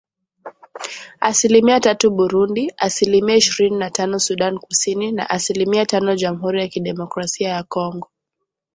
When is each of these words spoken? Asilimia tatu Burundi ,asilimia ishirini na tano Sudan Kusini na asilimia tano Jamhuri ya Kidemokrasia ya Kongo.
Asilimia 1.19 1.79
tatu 1.79 2.11
Burundi 2.11 2.73
,asilimia 2.77 3.35
ishirini 3.35 3.75
na 3.77 3.89
tano 3.89 4.19
Sudan 4.19 4.59
Kusini 4.59 5.11
na 5.11 5.29
asilimia 5.29 5.85
tano 5.85 6.15
Jamhuri 6.15 6.59
ya 6.61 6.67
Kidemokrasia 6.67 7.49
ya 7.49 7.63
Kongo. 7.63 8.09